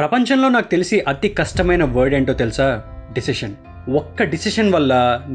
[0.00, 2.66] ప్రపంచంలో నాకు తెలిసి అతి కష్టమైన వర్డ్ ఏంటో తెలుసా?
[3.12, 3.54] డిసిషన్
[3.96, 4.92] ఒక్క డిసిషన్ వల్ల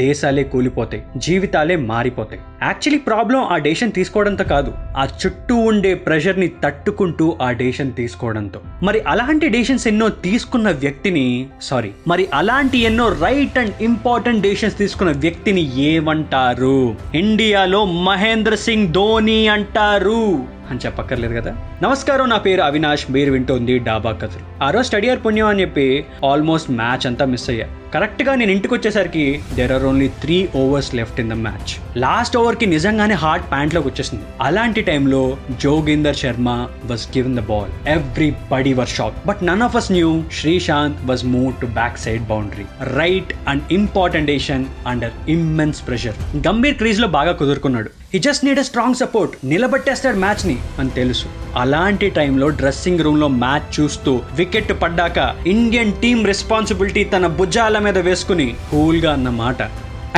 [0.00, 2.40] దేశాలే కూలిపోతాయి జీవితాలే మారిపోతాయి.
[2.62, 8.60] యాక్చువల్లీ ప్రాబ్లం ఆ డేషన్ తీసుకోవడంతో కాదు ఆ చుట్టూ ఉండే ప్రెషర్ని తట్టుకుంటూ ఆ డేషన్ తీసుకోవడంతో.
[8.82, 11.26] మరి అలాంటి డేషన్స్ ఎన్నో తీసుకున్న వ్యక్తిని
[11.62, 16.78] సారీ మరి అలాంటి ఎన్నో రైట్ అండ్ ఇంపార్టెంట్ డేషన్స్ తీసుకున్న వ్యక్తిని ఏమంటారు?
[17.14, 20.22] ఇండియాలో మహేంద్ర సింగ్ ధోని అంటారు.
[20.70, 21.56] అని చెప్పక్కర్లేదు కదా.
[21.82, 23.10] నమస్కారం నా పేరు అవినాష్.
[23.10, 24.64] మీరు వింటోంది డాబా కథలు.
[24.64, 27.66] ఆ రోజు స్టడీ ఆర్ పుణ్యం అని చెప్పి ఆల్మోస్ట్ మ్యాచ్ అంతా మిస్ అయ్యా.
[27.94, 29.24] కరెక్ట్గా నేను ఇంటికి వచ్చేసరికి
[29.56, 31.72] there are only three overs left in the match
[32.04, 34.24] last ఓవర్కి నిజంగానే హార్ట్ ప్యాంట్లోకి వచ్చేసింది.
[34.46, 35.20] అలాంటి టైంలో
[35.64, 36.50] Joginder Sharma
[36.90, 37.72] was given the ball
[38.52, 40.10] everybody were shock but none of us knew
[40.40, 42.66] Sreesanth was move to back side boundary
[43.00, 46.18] right and important ఏషన్ under immense pressure
[46.48, 47.92] Gambhir క్రీజ్లో బాగా కుదురుకున్నాడు.
[48.14, 51.28] He just need a strong support నిలబట్టేస్తాడు మ్యాచ్ని అని తెలుసు.
[51.60, 55.18] అలాంటి టైంలో dressing రూమ్లో match చూస్తూ wicket పడ్డాక
[55.54, 59.62] ఇండియన్ టీం రెస్పాన్సిబిలిటీ తన భుజాల మీద వేసుకుని కూల్గా అన్నమాట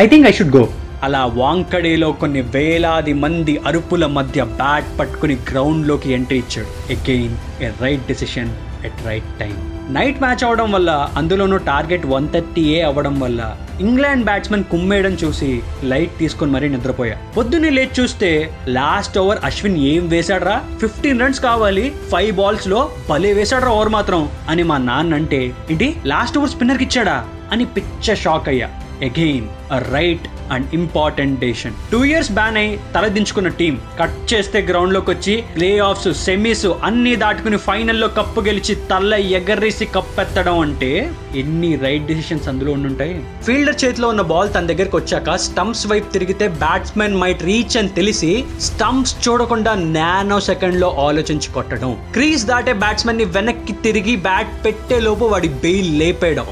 [0.02, 0.64] I think I should go
[1.06, 6.70] అలా వాంకడేలో కొన్ని వేలాది మంది అరుపుల మధ్య బ్యాట్ పట్టుకుని గ్రౌండ్లోకి ఎంట్రీ ఇచ్చాడు.
[6.94, 7.34] Again
[7.66, 8.52] a right decision
[8.86, 9.54] at right time
[9.96, 13.40] night match అవడం వల్ల అందులోనూ టార్గెట్ వన్ థర్టీ ఏ అవ్వడం వల్ల
[13.80, 15.50] ఇంగ్లాండ్ బ్యాట్స్మెన్ కుమ్మేయడం చూసి
[15.90, 17.16] లైట్ తీసుకొని మరీ నిద్రపోయా.
[17.36, 18.30] పొద్దున్నే లేట్ చూస్తే
[18.78, 20.56] లాస్ట్ ఓవర్ అశ్విన్ ఏం వేశాడ్రా?
[20.82, 22.80] ఫిఫ్టీన్ రన్స్ కావాలి ఫైవ్ బాల్స్లో
[23.10, 27.16] భలే వేశాడ్రా ఓవర్ మాత్రం అని మా నాన్న అంటే ఏంటి లాస్ట్ ఓవర్ స్పిన్నర్కి ఇచ్చాడా?
[27.52, 28.70] అని పిచ్చ షాక్ అయ్యా.
[29.02, 29.48] Again
[29.92, 35.78] right and important decision two years ban అయి తలదించుకున్న టీం కట్ చేస్తే గ్రౌండ్లోకి వచ్చి ప్లే
[35.78, 42.72] ఆఫ్స్ సెమీస్ అన్ని దాటుకుని ఫైనల్లో కప్పు గెలిచి తల్ల ఎగర్రేసి కప్పెత్తడం అంటే ఎన్ని రైట్ డిసిషన్స్ అందులో
[42.72, 43.24] ఉండుంటాయి?
[43.44, 48.44] ఫీల్డర్ చేతిలో ఉన్న బాల్ తన దగ్గరకు వచ్చాక స్టంప్స్ వైపు తిరిగితే బ్యాట్స్మెన్ మైట్ రీచ్ అని తెలిసి
[48.60, 51.96] స్టంప్స్ చూడకుండా నానో సెకండ్లో ఆలోచించి కొట్టడం.
[52.12, 56.46] క్రీజ్ దాటే బ్యాట్స్మెన్ని వెనక్కి తిరిగి బ్యాట్ పెట్టే లోపు వాడి బెయిల్ లేపేయడం.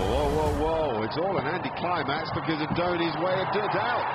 [1.12, 3.76] It's all an anticlimax because of Dhoni's way of doing it.
[3.84, 4.06] out.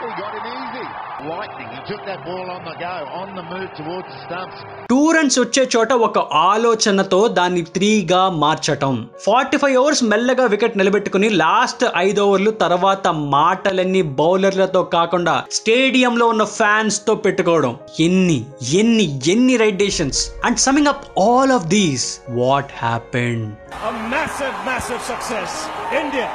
[0.00, 0.86] He got him easy.
[1.26, 1.68] lightning.
[1.70, 4.58] He took that ball on the go, on the move towards the stumps.
[4.90, 6.18] Two runs వచ్చే చోట ఒక
[6.48, 14.02] ఆలోచనతో దాన్ని త్రీగా మార్చటం forty five hours మెల్లగా wicket నిలబెట్టుకుని last ఐదు ఓవర్లు తర్వాత మాటలన్నీ
[14.20, 17.74] బౌలర్లతో కాకుండా స్టేడియంలో ఉన్న ఫ్యాన్స్తో పెట్టుకోవడం
[18.06, 18.38] ఎన్ని
[18.82, 22.06] ఎన్ని ఎన్ని right decisions and summing up all of these
[22.42, 23.46] what happened
[23.80, 25.50] A massive, massive success.
[25.94, 26.28] India,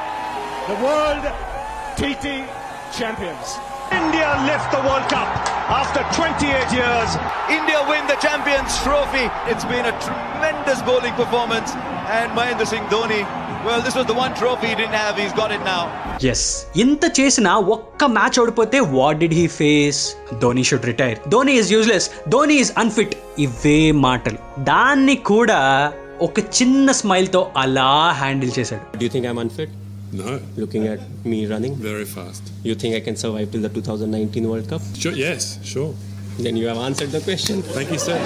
[0.71, 1.25] the world
[1.99, 2.27] TT
[2.93, 3.49] champions.
[3.93, 5.29] India lift the World Cup
[5.73, 7.11] after 28 years.
[7.51, 9.27] India win the Champions Trophy.
[9.47, 11.71] It's been a tremendous bowling performance.
[12.09, 13.21] And Mahendra Singh Dhoni,
[13.65, 15.15] well, this was the one trophy he didn't have.
[15.17, 15.83] He's got it now.
[16.33, 16.45] Yes
[16.83, 20.01] ఇంత చేసిన ఒక్క match ఓడిపోతే what did he face
[20.43, 23.15] Dhoni should retire Dhoni is useless Dhoni is unfit
[23.47, 24.39] ఇవే మాటలు
[24.73, 25.61] దాన్ని కూడా
[26.29, 27.91] ఒక చిన్న స్మైల్ తో అలా
[28.23, 29.73] హ్యాండిల్ చేశాడు Do you think I'm unfit?
[30.14, 31.76] No, Looking at me running?
[31.82, 32.44] very fast.
[32.64, 34.82] You think I can survive till the 2019 World Cup?
[34.96, 35.94] Sure, yes, sure.
[36.38, 37.62] Then you have answered the question.
[37.76, 38.18] Thank you, sir.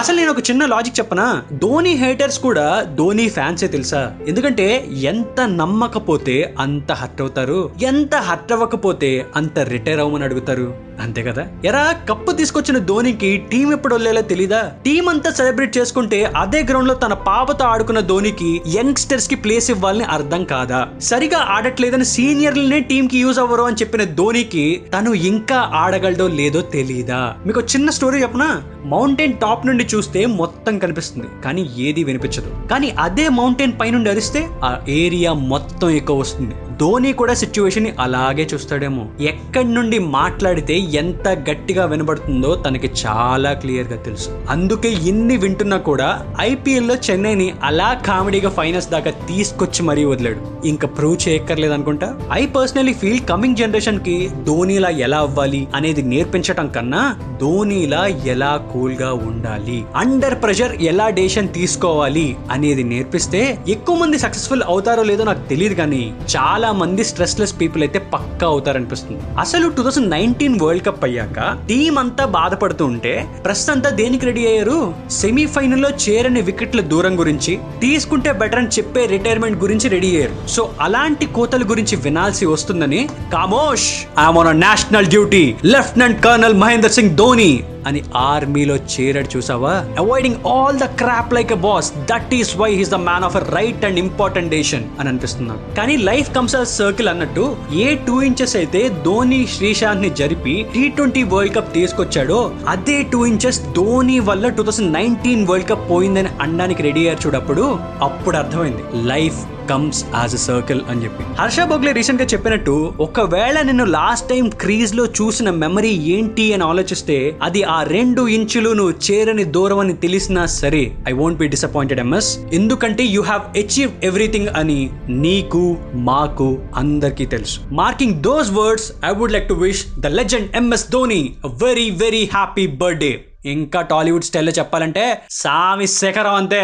[0.00, 1.24] అసలు నేను ఒక చిన్న logic చెప్పనా
[1.64, 2.66] Dhoni haters కూడా
[3.00, 4.00] ధోని ఫ్యాన్సే తెలుసా
[4.30, 4.66] ఎందుకంటే
[5.12, 7.58] ఎంత నమ్మకపోతే అంత హర్ట్ అవుతారు
[7.90, 9.10] ఎంత హర్ట్ అవ్వకపోతే
[9.40, 10.66] అంత రిటైర్ అవ్వమని అడుగుతారు
[11.00, 11.46] అంతే కదా?
[11.64, 14.72] ఎరా కప్పు తీసుకొచ్చిన ధోనికి టీం ఎప్పుడు వెళ్ళేలా తెలీదా?
[14.84, 20.88] టీం అంతా సెలబ్రేట్ చేసుకుంటే అదే గ్రౌండ్లో తన పాపతో ఆడుకున్న ధోనికి యంగ్స్టర్స్కి ప్లేస్ ఇవ్వాలని అర్థం కాదా?
[21.00, 27.34] సరిగా ఆడట్లేదని సీనియర్లనే టీం కి యూజ్ అవ్వరు అని చెప్పిన ధోనికి తను ఇంకా ఆడగలడో లేదో తెలీదా?
[27.46, 28.62] మీకు చిన్న స్టోరీ చెప్పనా?
[28.84, 31.26] మౌంటైన్ టాప్ నుండి చూస్తే మొత్తం కనిపిస్తుంది.
[31.44, 32.68] కానీ ఏది వినిపించదు.
[32.70, 36.54] కానీ అదే మౌంటైన్ పై నుండి అరిస్తే ఆ ఏరియా మొత్తం ఎక్కువ వస్తుంది.
[36.82, 39.02] ధోని కూడా సిచ్యువేషన్ని అలాగే చూస్తాడేమో.
[39.20, 44.30] ఎక్కడి నుండి మాట్లాడితే ఎంత గట్టిగా వినబడుతుందో తనకి చాలా క్లియర్గా తెలుసు.
[44.50, 46.08] అందుకే ఇన్ని వింటున్నా కూడా
[46.40, 50.40] ఐపీఎల్లో చెన్నైని అలా కామెడీగా ఫైనల్స్ దాకా తీసుకొచ్చి మరీ వదిలాడు.
[50.66, 52.08] ఇంకా ప్రూవ్ చేయక్కర్లేదు అనుకుంటా?
[52.32, 57.02] ఐ పర్సనలీ ఫీల్ కమింగ్ జనరేషన్కి ధోనిలా ఎలా అవ్వాలి అనేది నేర్పించటం కన్నా
[57.40, 65.02] ధోనిలా ఎలా కూల్గా ఉండాలి అండర్ ప్రెషర్ ఎలా డేషన్ తీసుకోవాలి అనేది నేర్పిస్తే ఎక్కువ మంది సక్సెస్ఫుల్ అవుతారో
[65.02, 66.02] లేదో నాకు తెలియదు కానీ
[66.36, 69.20] చాలా మంది స్ట్రెస్లెస్ పీపుల్ అయితే పక్కా అవుతారనిపిస్తుంది.
[69.38, 74.46] అసలు two thousand nineteen world cup అయ్యాక టీం అంతా బాధపడుతూ ఉంటే ప్రస్తుతం అంతా దేనికి రెడీ
[74.46, 74.94] అయ్యారు?
[75.10, 80.48] సెమీఫైనల్లో చేరని వికెట్ల దూరం గురించి తీసుకుంటే బెటర్ అని చెప్పే రిటైర్మెంట్ గురించి రెడీ అయ్యారు.
[80.48, 87.16] సో అలాంటి కోతల గురించి వినాల్సి వస్తుందని కామోష్ I'm on national duty lieutenant colonel Mahendra Singh
[87.16, 89.72] Dhoni అని ఆర్మీలో చేరాడు చూసావా?
[89.98, 93.84] Avoiding all the crap like a boss that is why he's the man of right
[93.84, 97.44] and important డేషన్ అని అనిపిస్తున్నాడు కానీ లైఫ్ కమ్స్ అ సర్కిల్ అన్నట్టు
[97.78, 103.60] ఏ టూ ఇంచెస్ అయితే ధోని శ్రీశాంత్ని జరిపి టీ ట్వంటీ వరల్డ్ కప్ తీసుకొచ్చాడో అదే టూ ఇంచెస్
[103.72, 107.64] ధోని వల్ల two thousand nineteen world cup పోయిందని అనడానికి రెడీ అయ్యారు చూడప్పుడు
[108.02, 108.82] అప్పుడు అర్థమైంది.
[109.08, 109.38] Life
[109.70, 111.24] comes as a circle అని చెప్పి.
[111.40, 112.74] హర్ష బొగ్లే రీసెంట్గా చెప్పినట్టు
[113.06, 118.94] ఒకవేళ నిన్ను లాస్ట్ టైం క్రీజ్లో చూసిన మెమరీ ఏంటి అని ఆలోచిస్తే అది ఆ రెండు ఇంచులు నువ్వు
[119.06, 124.48] చేరని దూరం అని తెలిసినా సరే I won't be disappointed MS ఎందుకంటే యూ హ్యావ్ అచీవ్ ఎవ్రీథింగ్
[124.62, 124.80] అని
[125.26, 125.62] నీకు
[126.10, 127.58] మాకు అందరికీ తెలుసు.
[127.82, 131.22] Marking those words I would like to wish the legend MS Dhoni
[131.64, 133.12] very very happy birthday
[133.52, 136.60] ఇంకా టాలీవుడ్ స్టైల్లో చెప్పాలంటే సామి శేఖరం అంతే.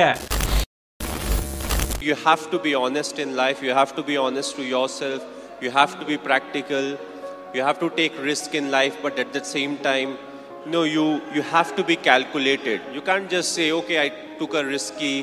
[2.09, 3.63] You have to be honest in life.
[3.63, 5.25] You have to be honest to yourself.
[5.61, 6.97] You have to be practical.
[7.55, 10.17] You have to take risk in life but at the same time
[10.65, 11.05] you know you
[11.39, 12.87] you have to be calculated.
[12.99, 14.09] You can't just say okay i
[14.39, 15.15] took a risky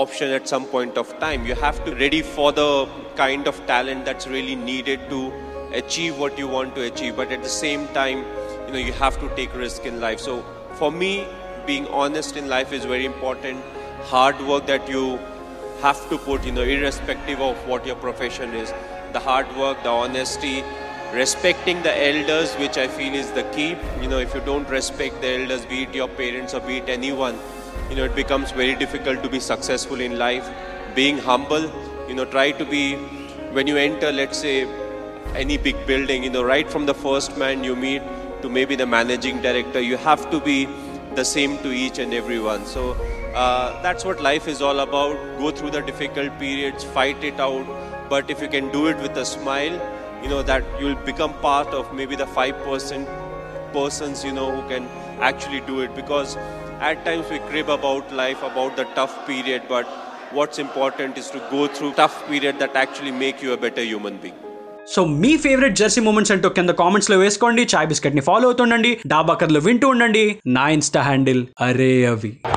[0.00, 1.46] option at some point of time.
[1.50, 2.68] You have to be ready for the
[3.20, 5.20] kind of talent that's really needed to
[5.82, 7.16] achieve what you want to achieve.
[7.22, 8.24] But at the same time
[8.66, 10.24] you know you have to take risk in life.
[10.30, 10.40] So
[10.82, 11.12] for me
[11.70, 13.64] being honest in life is very important.
[14.14, 15.04] Hard work that you
[15.84, 18.72] have to put, you know, irrespective of what your profession is.
[19.12, 20.64] The hard work, the honesty,
[21.12, 23.76] respecting the elders, which I feel is the key.
[24.00, 26.88] You know, if you don't respect the elders, be it your parents or be it
[26.88, 27.38] anyone,
[27.90, 30.48] you know, it becomes very difficult to be successful in life.
[30.94, 31.70] Being humble,
[32.08, 32.94] you know, try to be,
[33.58, 34.66] when you enter, let's say,
[35.34, 38.02] any big building, you know, right from the first man you meet
[38.40, 40.66] to maybe the managing director, you have to be
[41.14, 42.64] the same to each and everyone.
[42.64, 42.96] So
[43.35, 45.15] uh, that's what life is all about.
[45.39, 47.65] Go through the difficult periods, fight it out.
[48.09, 49.75] But if you can do it with a smile,
[50.23, 53.07] you know that you'll become part of maybe the five percent
[53.73, 54.87] persons you know who can
[55.21, 55.95] actually do it.
[55.95, 56.37] Because
[56.81, 59.85] at times we crib about life, about the tough period, but
[60.31, 64.17] what's important is to go through tough period that actually make you a better human
[64.25, 64.37] being.
[64.93, 68.91] So me favourite jersey moments అంటూ కింద comments లో వేసుకోండి చాయ్ biscuit ని follow అవుతుండండి
[69.13, 70.23] డాబాకర్లు వింటూ ఉండండి
[70.57, 72.52] నా Insta handle అరే అవి Dhoni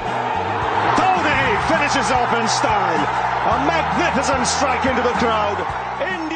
[1.68, 3.04] finishes off in style.
[3.52, 5.60] A magnificent strike into the crowd.
[6.02, 6.27] India